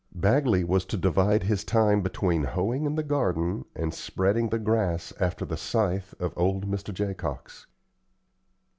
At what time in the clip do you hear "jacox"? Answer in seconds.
6.91-7.67